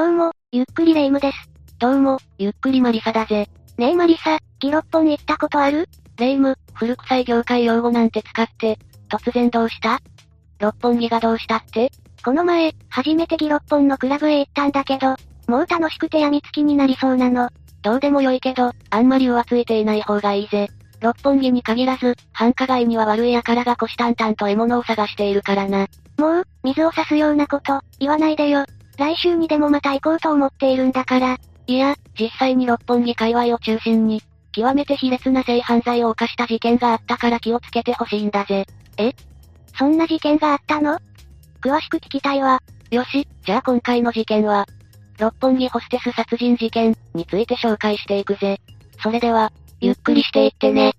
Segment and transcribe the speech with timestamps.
[0.00, 1.50] どうも、ゆっくりレ夢ムです。
[1.78, 3.50] どうも、ゆっくりマリサだぜ。
[3.76, 5.90] ねえマリサ、ギロッポン行ったことある？
[6.16, 8.78] レ夢ム、古臭い業界用語なんて使って、
[9.10, 10.00] 突然どうした？
[10.58, 11.92] 六本木がどうしたって？
[12.24, 15.16] この前、初めてギロッポンのクラブへ行ったんだけど、
[15.48, 17.50] もう楽しくて病みつきになりそうなの。
[17.82, 20.70] どうでもよいけど、あんまり浮ついていない方がいいぜ。
[21.00, 25.88] 六本木に限らず、繁華街には悪い輩が虎視眈々と獲物を探しているからな。
[26.16, 28.64] もう、水を差すようなこと、言わないでよ。
[29.00, 31.38] 来週にでもまた行こうと思っているんだから。
[31.66, 34.20] いや、実際に六本木界隈を中心に、
[34.52, 38.66] 極めて卑劣な性犯罪を犯した事件があったから気をつけてほしいんだぜ。
[38.98, 39.14] え？
[39.78, 40.98] そんな事件があったの？
[41.62, 42.60] 詳しく聞きたいわ。
[42.90, 44.66] よし、じゃあ今回の事件は、
[45.18, 48.60] 六本木ホステス殺人事件について紹介していくぜ。
[49.02, 50.92] それでは、ゆっくりしていってね。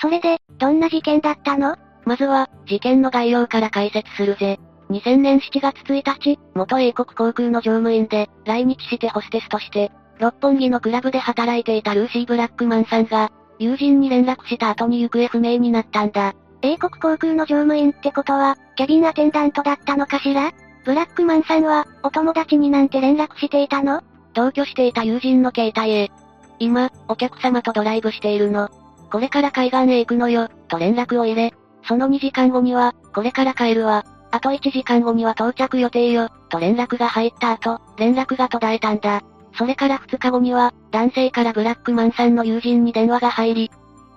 [0.00, 1.76] それで、どんな事件だったの？
[2.06, 4.58] まずは、事件の概要から解説するぜ。
[4.90, 16.34] 2000年7月1日、元英国航空の乗務員で、来日してホステスとして、六本木のクラブで働いていたルーシー・ブラックマンさんが、友人に連絡した後に行方不明になったんだ。
[16.62, 20.52] 英国航空の乗務員ってことは、キャビンアテンダントだったのかしら？
[20.84, 24.00] ブラックマンさんは、お友達になんて連絡していたの？
[24.32, 26.10] 同居していた友人の携帯へ。
[26.58, 28.70] 今、お客様とドライブしているの。
[29.10, 31.52] これから海岸へ行くのよ、と連絡を入れ、
[31.86, 39.22] その2時間後には、これから帰るわ、あと1時間後には到着予定よ、と連絡が入った後、連絡が途絶えたんだ。
[39.56, 43.70] それから2日後には、男性からブラックマンさんの友人に電話が入り、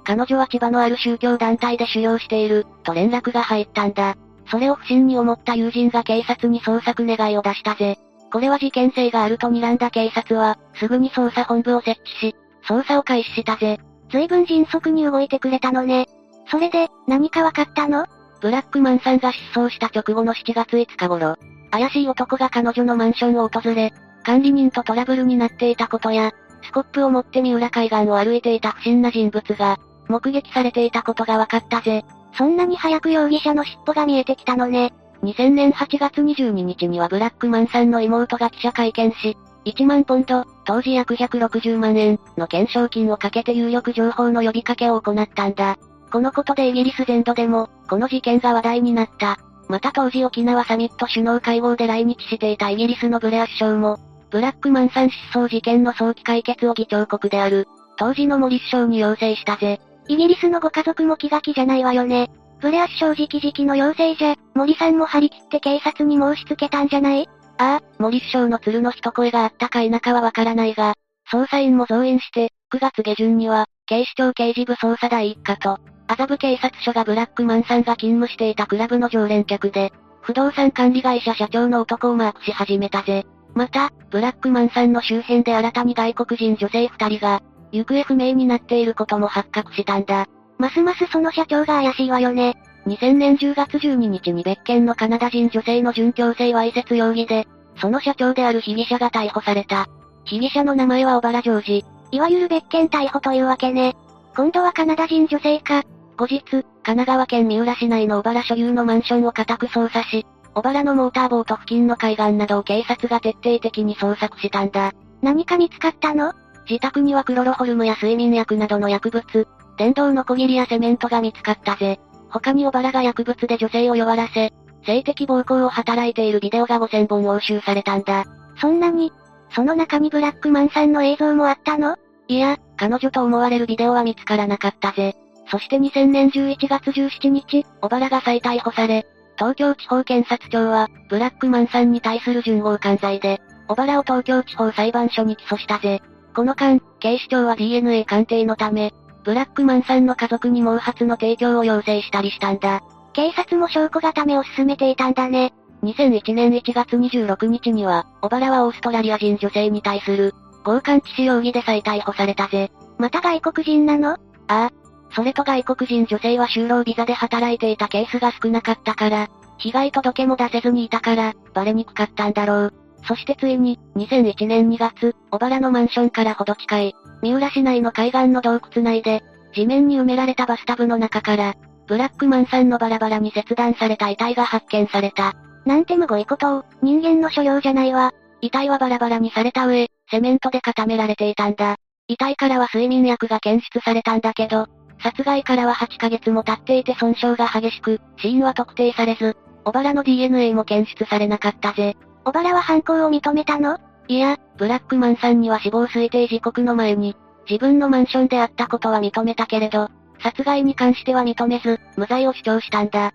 [0.03, 4.15] 彼女は千葉のある宗教団体で修行している、と連絡が入ったんだ。
[4.49, 7.97] それを不審に思った友人が警察に捜索願いを出したぜ。
[8.31, 12.35] これは事件性があると睨んだ警察は、すぐに捜査本部を設置し、
[12.67, 13.79] 捜査を開始したぜ。
[14.11, 16.07] 随分迅速に動いてくれたのね。
[16.49, 18.05] それで、何かわかったの？
[18.41, 21.37] ブラックマンさんが失踪した直後の7月5日頃、
[21.69, 26.31] 怪しい男が彼女のマンションを訪れ、管理人とトラブルになっていたことや、
[26.63, 32.03] スコップを持って三浦海岸を歩いていた不審な人物が、目撃されていたことが分かったぜ。
[32.37, 34.93] そんなに早く容疑者の尻尾が見えてきたのね。
[35.23, 45.77] 2000年8月22日にはブラックマンさんの妹が記者会見し、1万ポンド、当時約160万円の懸賞金をかけて有力情報の呼びかけを行ったんだ。
[46.11, 49.37] このことでイギリス全土でも、この事件が話題になった。
[49.69, 53.97] また当時沖縄サミット首脳会合で来日していたイギリスのブレア首相も、
[54.29, 57.67] ブラックマンさん失踪事件の早期解決を議長国である、
[57.97, 59.79] 当時のモリス首相に要請したぜ。
[60.07, 62.29] イギリスのご家族も気が気じゃないわよね。
[62.59, 67.29] ブレア首相直々の要請じゃ、森さんも張り切って警察に申し付けたんじゃない？
[67.57, 70.95] ああ、森首相の鶴の一声があったか否かはわからないが、
[71.31, 75.77] 捜査員も増員して、9月下旬には、警視庁刑事部捜査第一課と、
[76.11, 83.25] 麻布警察署がブラックマンさんが勤務していたクラブの常連客で、不動産管理会社社長の男をマークし始めたぜ。
[83.53, 87.41] また、ブラックマンさんの周辺で新たに外国人女性二人が、
[87.71, 90.27] 行方不明になっていることも発覚したんだ。
[90.57, 92.57] ますますその社長が怪しいわよね。
[92.87, 97.47] 2000年10月12日に別件のカナダ人女性の準強制わいせつ容疑で、
[97.77, 99.87] その社長である被疑者が逮捕された。
[100.25, 101.85] 被疑者の名前は小原ジョージ。
[102.11, 103.95] いわゆる別件逮捕というわけね。
[104.35, 105.83] 今度はカナダ人女性か。
[106.17, 114.91] 後日、神奈川県三浦市内の小原所有のマンションを家宅捜査し、小原のモーターボート付近の海岸などを警察が徹底的に捜索したんだ。
[115.21, 116.33] 何か見つかったの？
[116.69, 121.99] 自宅にはクロロホルムや睡眠薬などの薬物、電動の小切りやセメントが見つかったぜ。
[122.29, 124.53] 他に小原が薬物で女性を弱らせ、
[124.85, 128.25] 性的暴行を働いているビデオが5000本押収されたんだ。
[128.59, 129.11] そんなに？
[129.53, 131.97] その中にブラックマンさんの映像もあったの？
[132.27, 135.15] いや、彼女と思われるビデオは見つからなかったぜ。
[135.51, 139.05] そして2000年11月17日、小原が再逮捕され、
[139.37, 146.01] 東京地方検察庁は、ブラックマンさんに対する順合犯罪で、小原を東京地方裁判所に起訴したぜ。
[146.33, 148.93] この間、警視庁は DNA 鑑定のため、
[149.25, 152.81] ブラックマンさんの家族に毛髪の提供を要請したりしたんだ。
[153.11, 155.53] 警察も証拠固めを進めていたんだね。
[155.83, 160.33] 2001年1月26日には、小原はオーストラリア人女性に対する、
[160.63, 162.71] 強姦致死容疑で再逮捕されたぜ。
[162.97, 164.11] また外国人なの？
[164.11, 164.17] あ
[164.47, 164.71] あ、
[165.13, 172.73] それと外国人女性は就労ビザで働いていたケースが少なかったから、被害届も出せずにいたから、バレにくかったんだろう。
[173.07, 179.23] そしてついに、2001年2月、小原のマンションからほど近い、三浦市内の海岸の洞窟内で、
[179.53, 181.55] 地面に埋められたバスタブの中から、
[181.87, 185.33] ブラックマンさんのバラバラに切断された遺体が発見された。
[185.65, 188.13] なんてむごいことを、人間の所領じゃないわ。
[188.41, 191.75] 遺体はバラバラにされた上、セメントで固められていたんだ。
[192.07, 194.67] 遺体からは睡眠薬が検出されたんだけど、
[195.03, 201.97] 殺害からは8ヶ月も経っていて損傷が激しく、死因は特定されず、小原の DNA も検出されなかったぜ。
[202.23, 203.79] 小原は犯行を認めたの？
[204.07, 207.15] いや、ブラックマンさんには死亡推定時刻の前に、
[207.49, 209.89] 自分のマンションであったことは認めたけれど、
[210.21, 213.13] 殺害に関しては認めず、無罪を主張したんだ。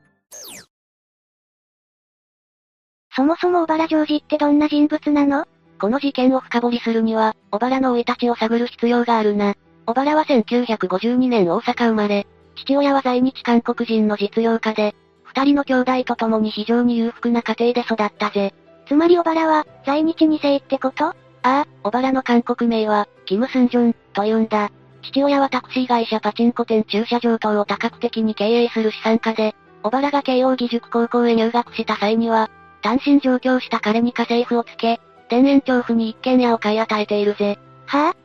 [3.14, 5.46] そもそも小原ジョージってどんな人物なの？
[5.80, 9.54] この事件を深掘りするには、小原の生い立ちを探る必要があるな。
[9.86, 18.52] 小原は1952年大阪生まれ、父親は在日韓国人の実業家で、二人の兄弟と共に非常に裕福な家庭で育ったぜ。
[18.88, 21.06] つまり小原は、在日二世ってこと？
[21.06, 24.70] ああ、小原の韓国名は、キム・スンジョン、と言うんだ。
[25.02, 29.54] 父親はタクシー会社パチンコ店駐車場等を多角的に経営する資産家で、
[29.84, 32.50] 小原が慶応義塾高校へ入学した際には、
[32.82, 37.58] 単身上京した彼に家政婦をつけ、田園調布に一軒家を買い与えているぜ。
[37.86, 38.16] はぁ、あ、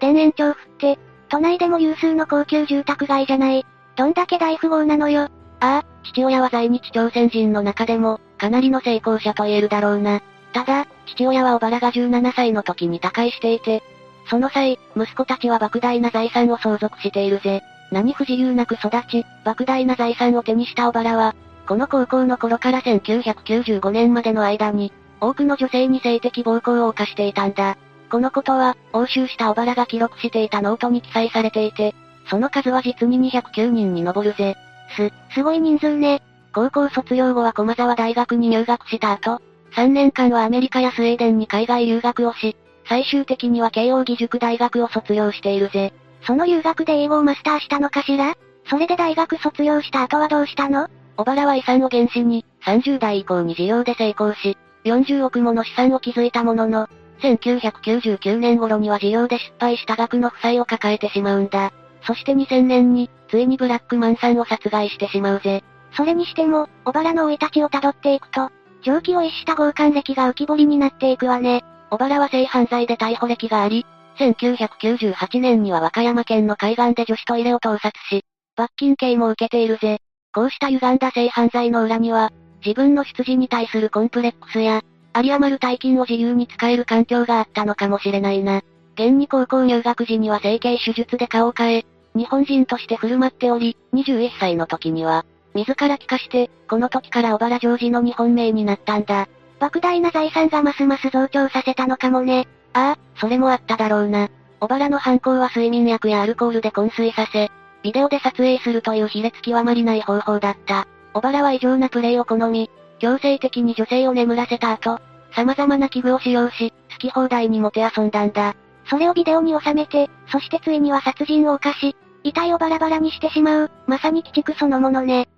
[0.00, 0.98] 田園調布って、
[1.28, 3.64] 都内でも有数の高級住宅街じゃない。
[3.96, 5.28] どんだけ大富豪なのよ。
[5.60, 10.22] ああ、父親は在日朝鮮人の中でも、かなりの成功者と言えるだろうな。
[10.52, 13.82] ただ、父親は小原が17歳の時に他界していて、
[14.28, 17.62] その際、息子たちは莫大な財産を相続しているぜ。
[17.92, 21.34] 何不自由なく育ち、莫大な財産を手にした小原は、
[21.66, 27.76] この高校の頃から1995年までの間に、多くの女性に性的暴行を犯していたんだ。
[28.10, 31.94] このことは、押収した織原が記録していたノートに記載されていて、
[32.28, 34.56] その数は実に209人に上るぜ。
[34.96, 36.22] す、すごい人数ね。
[36.52, 39.40] 高校卒業後は駒沢大学に入学した後、
[39.76, 42.56] 3年間はアメリカやスウェーデンに海外留学をし、
[42.88, 45.92] 最終的には慶応義塾大学を卒業しているぜ。
[46.26, 48.34] その留学で英語をマスターしたのかしら？
[48.68, 50.88] それで大学卒業した後はどうしたの？
[51.16, 56.88] 小原は遺産を原資に、30代以降に事業で成功し、40億もの資産を築いたものの、
[57.20, 61.72] 1999年頃には事業で失敗した額の負債を抱えてしまうんだ。
[62.06, 65.62] そして2000年に、ついにブラックマンさんを殺害してしまうぜ。
[65.96, 68.50] それにしても、小原の生い立ちを辿っていくと、
[68.82, 71.62] 蒸気を逸した強姦歴が浮き彫りになっていくわね。
[71.90, 73.84] 小原は性犯罪で逮捕歴があり、
[74.18, 78.24] 1998年には和歌山県の海岸で女子トイレを盗撮し、
[78.56, 79.98] 罰金刑も受けているぜ。
[80.32, 82.30] こうした歪んだ性犯罪の裏には、
[82.64, 84.82] 自分の出自に対するコンプレックスや、
[85.16, 88.62] 有り余る大金を自由に使える環境があったのかもしれないな。
[88.94, 95.24] 現に高校入学時には整形手術で顔を変え、日本人として振る舞っており、21歳の時には、
[95.54, 99.28] 自ら帰化して、この時から小原ジョージの日本名になったんだ。
[99.58, 102.48] 莫大な財産がますます増長させたのかもね。
[102.72, 104.28] ああ、それもあっただろうな。
[104.60, 107.50] 小原の犯行は睡眠薬やアルコールで昏睡させ、
[107.82, 110.86] ビデオで撮影するという卑劣極まりない方法だった。
[111.12, 112.70] 小原は異常なプレイを好み、
[113.00, 115.00] 強制的に女性を眠らせた後、
[115.34, 118.54] 様々な器具を使用し、好き放題にもて遊んだんだ。
[118.88, 125.28] それをビデオに収めて、そしてついには殺人を犯し、遺体をバラバラにしてしまう、まさに鬼畜そのものね。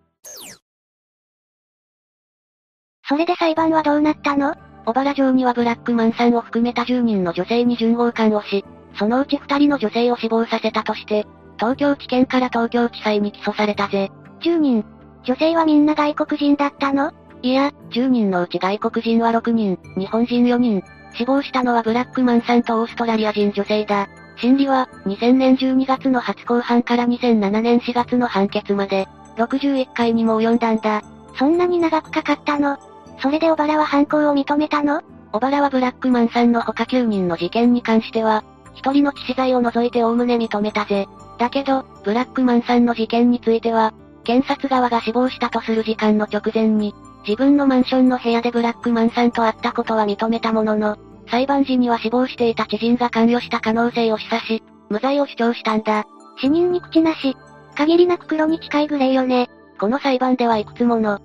[3.08, 4.54] それで裁判はどうなったの？
[4.84, 8.64] 小原城にはブラックマンさんを含めた10人の女性に順合姦をし、
[8.98, 11.26] そのうち2人の女性を死亡させたとして、
[11.58, 14.10] 東京地検から東京地裁に起訴されたぜ。
[14.40, 14.84] 10人
[15.24, 17.12] 女性はみんな外国人だったの？
[17.42, 20.82] いや、10人のうち外国人は6人、日本人4人。
[21.14, 24.08] 死亡したのはブラックマンさんとオーストラリア人女性だ。
[24.38, 31.02] 審理は、2000年12月の初公判から2007年4月の判決まで、61回にも及んだんだ。
[31.36, 32.78] そんなに長くかかったの？
[33.20, 35.02] それで小原は犯行を認めたの？
[35.32, 38.44] 小原はブラックマンさんの他9人の事件に関しては、
[38.76, 41.08] 1人の致死罪を除いて概ね認めたぜ。
[41.38, 43.92] だけど、ブラックマンさんの事件については、
[44.24, 46.94] 検察側が死亡したとする時間の直前に、
[47.26, 50.96] 自分のマンションの部屋でブラックマンさんと会ったことは認めたものの、
[51.30, 56.04] 裁判時には死亡していた知人が関与した可能性を示唆し、無罪を主張したんだ。
[56.40, 57.36] 死人に口なし。
[57.76, 59.48] 限りなく黒に近いグレーよね。
[59.78, 61.20] この裁判ではいくつもの、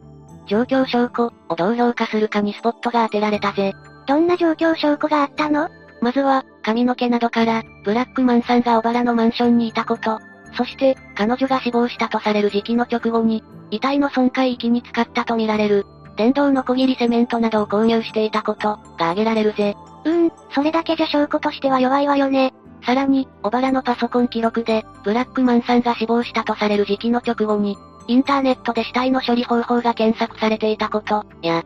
[0.48, 3.74] 状況証拠をどう評価するかにスポットが当てられたぜ。
[4.06, 5.70] どんな状況証拠があったの？
[6.01, 10.20] まずは、髪の毛などから、ブラックマンさんが小原のマンションにいたこと。
[10.56, 19.76] そして、彼女が死亡したとされる時期の直後に、遺体の損壊域に使ったとみられる、電動の小切りセメントなどを購入していたこと、が挙げられるぜ。
[20.06, 22.54] うーん、それだけじゃ証拠としては弱いわよね。
[22.86, 31.64] さらに、小原のパソコン記録で、ブラックマンさんが死亡したとされる時期の直後に、インターネットで死体の処理方法が検索されていたこと、や、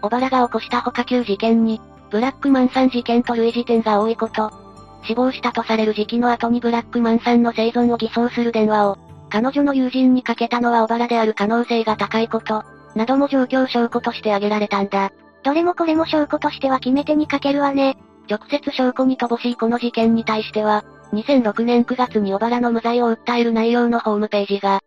[0.00, 1.78] 小原が起こした他9事件に、
[2.10, 4.63] ブラックマンさん事件と類似点が多いこと、
[5.06, 8.98] 死亡したとされる時期の後にブラックマンさんの生存を偽装する電話を、
[9.30, 12.62] 彼女の友人にかけたのは小原である可能性が高いこと、
[12.94, 15.12] なども状況証拠として挙げられたんだ。
[15.42, 17.96] どれもこれも証拠としては決め手にかけるわね。
[18.30, 24.80] 直接証拠に乏しいこの事件に対しては、2006年9月に小原の無罪を訴える内容のホームページが、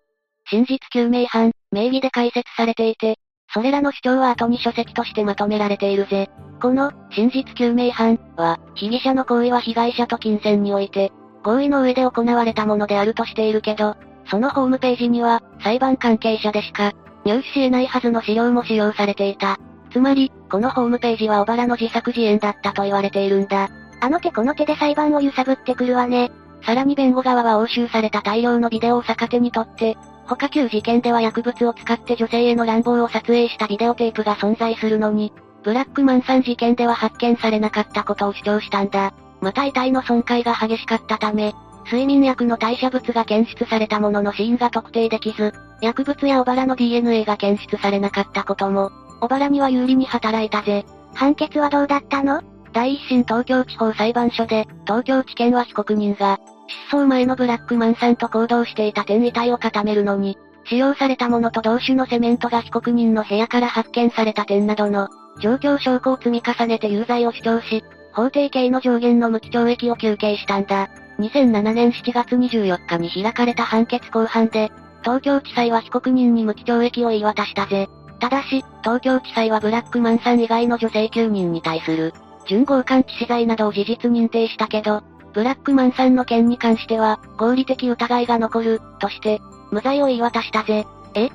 [0.50, 3.20] 真実究明班、名義で開設されていて、
[3.54, 6.30] それらの主張は後に書籍としてまとめられているぜ。
[6.62, 11.12] この、真実究明犯は、被疑者の行為は被害者と金銭において、
[11.44, 13.96] 合意の上で行われたものであるとしているけど、
[14.30, 16.94] そのホームページには、裁判関係者でしか、
[17.25, 19.58] 入手し得ないはずの資料も使用されていた。
[19.92, 23.70] つまり、このホームページは小原の自作自演だったと言われているんだ。
[24.00, 26.32] あの手この手で裁判を揺さぶってくるわね。
[26.63, 29.98] さらに弁護側は押収された大量のビデオを逆手にとって、
[30.36, 35.32] 他旧事件では薬物を使って女性への乱暴を撮影したビデオテープが存在するのに、
[35.64, 39.14] ブラックマンさん事件では発見されなかったことを主張したんだ。
[39.42, 41.54] また遺体の損壊が激しかったため、
[41.86, 48.92] 睡眠薬の代謝物が検出されたものの死因が特定できず、薬物や小原の DNA が検出されなかったことも、
[49.22, 50.86] 小原には有利に働いたぜ。
[51.14, 52.42] 判決はどうだったの？
[52.74, 65.08] 第一審東京地方裁判所で、東京地検は被告人が、失踪前のブラックマンさんと行動していた点遺体を固めるのに、使用されたものと同種のセメントが被告人の部屋から発見された点などの、
[65.40, 67.84] 状況証拠を積み重ねて有罪を主張し、
[68.14, 70.90] 法定刑の上限の無期懲役を求刑したんだ。
[71.20, 74.72] 2007年7月24日に開かれた判決公判で、
[75.04, 77.88] 東京地裁は被告人に無期懲役を言い渡したぜ。
[78.20, 82.14] ただし、東京地裁はブラックマンさん以外の女性9人に対する、
[82.48, 85.04] 準強姦致死罪などを事実認定したけど、
[85.38, 89.39] ブラックマンさんの件に関しては、合理的疑いが残る、として、
[89.70, 90.88] 無罪を言い渡したぜ。
[91.13, 91.29] え？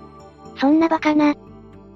[0.58, 1.36] そんなバカな。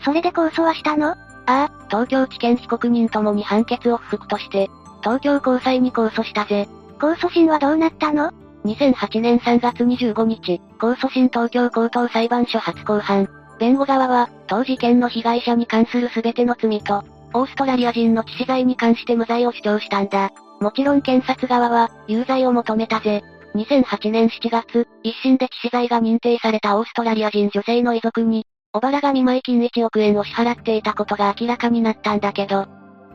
[0.05, 1.09] それで控訴はしたの？
[1.09, 4.71] ああ、東京地検被告人ともに判決を不服として、
[5.03, 6.69] 東京高裁に控訴したぜ。
[7.01, 8.31] 控訴審はどうなったの
[8.65, 13.29] ?2008 年3月25日、控訴審東京高等裁判所初公判。
[13.59, 17.03] 弁護側は、当事件の被害者に関する全ての罪と、
[17.35, 20.31] オーストラリア人の致死罪に関して無罪を主張したんだ。
[20.61, 23.23] もちろん検察側は、有罪を求めたぜ。
[23.55, 32.67] 2008年7月、一審で致死罪が認定されたオーストラリア人女性の遺族に、小原が見舞金1億円を支払っていたことが明らかになったんだけど、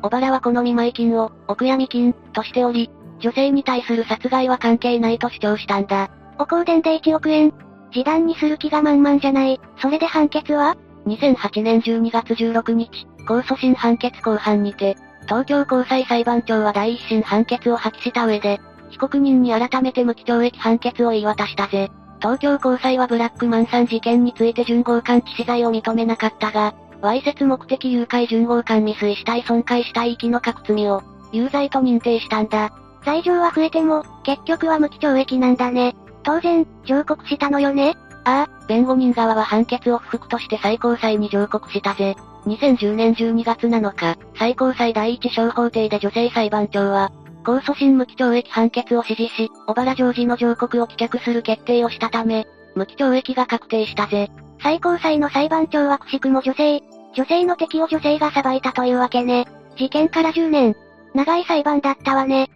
[0.02, 6.10] 小原はこの見舞金を、お悔やみ金、としており、女性に対する殺害は関係ないと主張したんだ。
[6.40, 7.54] お香典で1億円
[7.92, 9.60] 示談にする気が満々じゃない。
[9.80, 12.90] それで判決は ?2008 年12月16日、
[13.28, 18.60] 控訴審判決公判にて、東京高裁裁判長は第一審判決を破棄した上で、
[18.90, 21.90] 被告人に改めて無期懲役判決を言い渡したぜ。
[22.22, 31.02] 東京高裁はブラックマンさん事件について準強姦致死罪を認めなかったが、わいせつ目的誘拐準強姦未遂死体損壊死体遺棄の各罪を、
[31.32, 32.72] 有罪と認定したんだ。
[33.04, 35.96] 罪状は増えても、結局は無期懲役なんだね。
[36.24, 42.16] 当然、上告したのよねああ、弁護人側は判決を不服として最高裁に上告したぜ。
[42.46, 47.12] 2010年12月7日、最高裁第一小法廷で女性裁判長は、
[47.44, 54.30] 控訴審無期懲役判決を支持し、小原ジョージの上告を棄却する決定をしたため、無期懲役が確定したぜ。
[54.62, 56.82] 最高裁の裁判長はくしくも女性、
[57.14, 59.48] 女性の敵を女性が裁いたというわけね。
[59.76, 60.76] 事件から10年。
[61.14, 62.50] 長い裁判だったわね。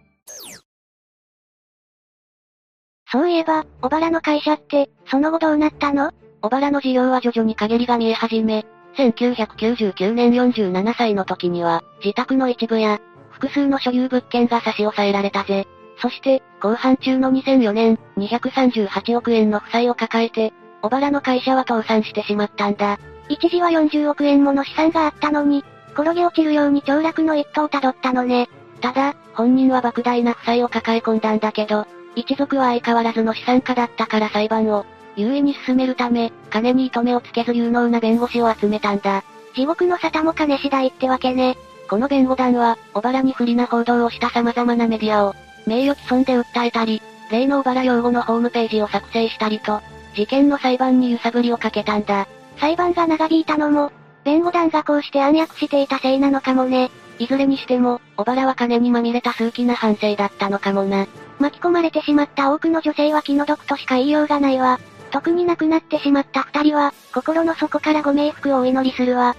[3.12, 6.12] そういえば、小原の会社って、その後どうなったの？
[6.42, 8.66] 小原の事業は徐々に陰りが見え始め、
[8.98, 13.00] 1999年47歳の時には、自宅の一部や、
[13.32, 15.68] 複数の所有物件が差し押さえられたぜ。
[16.02, 23.00] そして、後半中の2004年、238億円の負債を抱えて、小原の会社は倒産してしまったんだ。
[23.28, 28.50] 一時は40億円もの資産があったのに、転げ落ちるように凋落の一途をたどったのね。
[28.82, 34.86] ただ、本人は莫大な負債を抱え込んだんだけど、一族は相変わらずの資産家だったから裁判を、
[35.16, 39.24] 優位に進めるため、金に糸目をつけず有能な弁護士を集めたんだ。
[39.56, 41.58] 地獄の沙汰も金次第ってわけね。
[41.90, 49.82] この弁護団は、小原に不利な報道をした様々なメディアを、名誉毀損で訴えたり、例の小原用語のホームページを作成したりと、
[50.16, 52.28] 事件の裁判に揺さぶりをかけたんだ。
[52.60, 53.92] 裁判が長引いたのも、
[54.24, 56.90] 弁護団がこうして暗躍していたせいなのかもね。
[57.20, 61.08] いずれにしても、小原は金にまみれた数奇な反省だったのかもな。
[61.40, 64.80] 巻き込まれてしまった多くの女性は気の毒としか言いようがないわ。
[65.16, 69.38] 特に亡くなってしまった二人は、心の底からご冥福をお祈りするわ。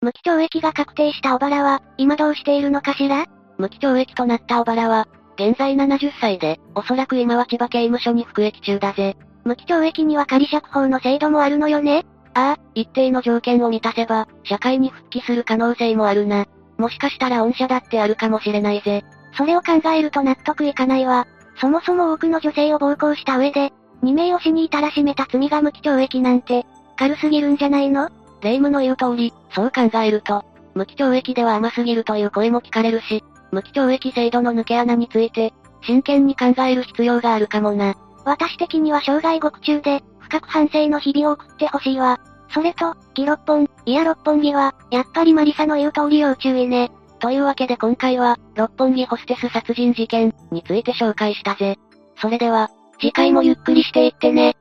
[0.00, 3.26] 無期懲役が確定した小原は、今どうしているのかしら？
[3.58, 9.18] 無期懲役となった小原は、現在70歳で、おそらく今は千葉刑務所に服役中だぜ。
[9.44, 12.06] 無期懲役には仮釈放の制度もあるのよね？
[12.32, 16.46] ああ、一定の条件を満たせば、社会に復帰する可能性もあるな。
[16.78, 19.04] もしかしたら恩赦だってあるかもしれないぜ。
[19.36, 21.26] それを考えると納得いかないわ。
[21.60, 28.10] そもそも多くの女性を暴行した上で、2名を死にいたらしめた罪が無期懲役なんて、軽すぎるんじゃないの？
[28.42, 30.44] 霊夢の言う通り、そう考えると、
[30.74, 37.94] 無期懲役では甘すぎるという声も聞かれるし、無期懲役制度の抜け穴について、真剣に考える必要があるかもな。
[38.24, 42.20] 私的には生涯獄中で、深く反省の日々を送ってほしいわ。
[42.50, 46.90] それと、ギロッポン、いや六本木は、やっぱりマリサの言う通り要注意ね。
[47.20, 51.78] というわけで今回は、六本木ホステス殺人事件について紹介したぜ。
[52.20, 52.70] それでは、
[53.00, 54.56] 次回もゆっくりしていってね。